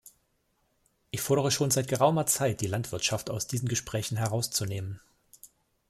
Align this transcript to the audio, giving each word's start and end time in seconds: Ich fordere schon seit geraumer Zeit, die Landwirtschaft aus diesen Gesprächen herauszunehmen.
Ich 1.11 1.21
fordere 1.21 1.51
schon 1.51 1.69
seit 1.69 1.87
geraumer 1.87 2.25
Zeit, 2.25 2.61
die 2.61 2.65
Landwirtschaft 2.65 3.29
aus 3.29 3.45
diesen 3.45 3.69
Gesprächen 3.69 4.17
herauszunehmen. 4.17 4.99